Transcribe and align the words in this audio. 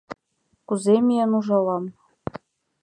Кузе 0.67 0.95
миен 1.05 1.31
ужалам? 1.39 1.85